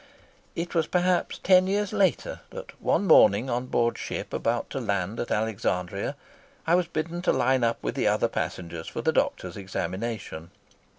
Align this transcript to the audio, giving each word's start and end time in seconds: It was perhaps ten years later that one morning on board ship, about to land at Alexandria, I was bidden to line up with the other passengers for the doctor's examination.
It 0.55 0.73
was 0.73 0.87
perhaps 0.87 1.37
ten 1.37 1.67
years 1.67 1.93
later 1.93 2.39
that 2.49 2.73
one 2.81 3.05
morning 3.05 3.51
on 3.51 3.67
board 3.67 3.99
ship, 3.99 4.33
about 4.33 4.71
to 4.71 4.79
land 4.79 5.19
at 5.19 5.29
Alexandria, 5.29 6.15
I 6.65 6.73
was 6.73 6.87
bidden 6.87 7.21
to 7.21 7.31
line 7.31 7.63
up 7.63 7.77
with 7.83 7.93
the 7.93 8.07
other 8.07 8.27
passengers 8.27 8.87
for 8.87 9.01
the 9.03 9.13
doctor's 9.13 9.57
examination. 9.57 10.49